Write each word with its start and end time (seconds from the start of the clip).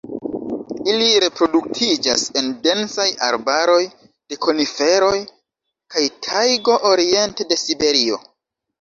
Ili 0.93 1.09
reproduktiĝas 1.23 2.23
en 2.41 2.49
densaj 2.69 3.07
arbaroj 3.29 3.77
de 4.07 4.41
koniferoj 4.49 5.15
kaj 5.97 6.07
tajgo 6.31 6.83
oriente 6.95 7.53
de 7.55 7.65
Siberio. 7.69 8.25